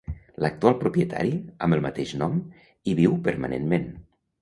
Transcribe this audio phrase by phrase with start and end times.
[0.45, 1.35] L'actual propietari,
[1.67, 2.43] amb el mateix nom,
[2.93, 3.91] hi viu permanentment.